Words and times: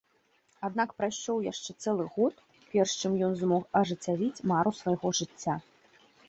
Аднак 0.67 0.93
прайшоў 1.01 1.43
яшчэ 1.51 1.75
цэлы 1.83 2.05
год, 2.15 2.35
перш 2.71 2.95
чым 3.03 3.13
ён 3.29 3.37
змог 3.43 3.69
ажыццявіць 3.81 4.43
мару 4.53 4.71
свайго 4.81 5.07
жыцця. 5.21 5.55